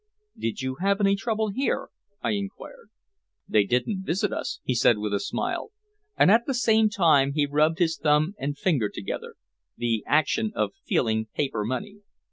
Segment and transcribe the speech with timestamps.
[0.35, 1.89] "Did you have any trouble here?"
[2.23, 2.89] I inquired.
[3.47, 5.69] "They didn't visit us," he said with a smile,
[6.17, 9.35] and at the same time he rubbed his thumb and finger together,
[9.77, 11.97] the action of feeling paper money.